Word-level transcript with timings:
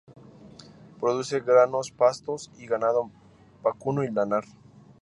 Produce 0.99 1.41
granos 1.41 1.91
pastos 1.91 2.49
y 2.57 2.65
ganado 2.65 3.11
vacuno 3.61 4.03
y 4.03 4.09
lanar. 4.09 4.45